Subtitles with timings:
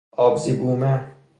[0.17, 1.07] آبزی بومه